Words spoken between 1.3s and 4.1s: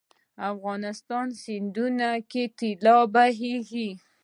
سیندونو کې طلا بهیږي 😱